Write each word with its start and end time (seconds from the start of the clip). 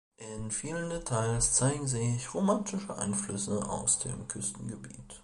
In 0.17 0.49
vielen 0.49 0.89
Details 0.89 1.53
zeigen 1.53 1.85
sich 1.87 2.33
romanische 2.33 2.97
Einflüsse 2.97 3.63
aus 3.69 3.99
dem 3.99 4.27
Küstengebiet. 4.27 5.19